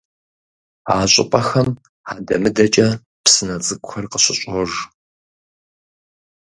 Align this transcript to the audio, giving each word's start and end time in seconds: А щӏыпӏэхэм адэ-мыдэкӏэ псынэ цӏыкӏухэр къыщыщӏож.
А 0.93 0.95
щӏыпӏэхэм 1.11 1.69
адэ-мыдэкӏэ 2.11 2.87
псынэ 3.23 3.55
цӏыкӏухэр 3.65 4.05
къыщыщӏож. 4.11 4.71